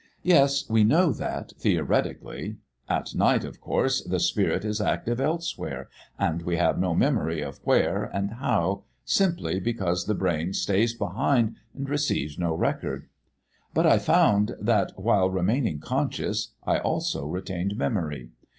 [0.23, 2.55] "Yes, we know that theoretically.
[2.89, 7.59] At night, of course, the spirit is active elsewhere, and we have no memory of
[7.65, 13.09] where and how, simply because the brain stays behind and receives no record.
[13.75, 18.31] But I found that, while remaining conscious, I also retained memory.